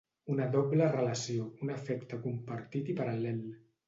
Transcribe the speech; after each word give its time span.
Una 0.35 0.45
doble 0.53 0.85
relació, 0.93 1.45
un 1.65 1.71
afecte 1.73 2.19
compartit 2.23 2.89
i 2.95 2.97
paral·lel. 3.01 3.45